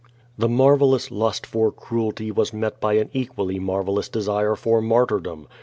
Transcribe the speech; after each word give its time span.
The 0.35 0.49
marvellous 0.49 1.11
lust 1.11 1.45
for 1.45 1.71
cruelty 1.71 2.31
was 2.31 2.53
met 2.53 2.79
by 2.81 2.93
an 2.93 3.11
equally 3.13 3.59
mar^^ellous 3.59 4.11
desire 4.11 4.55
for 4.55 4.81
martyrdom. 4.81 5.47